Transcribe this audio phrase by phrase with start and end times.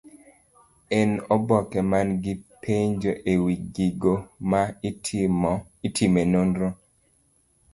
[0.99, 4.13] En oboke man gi penjo ewi gigo
[4.49, 4.61] ma
[5.87, 6.67] itime nonro.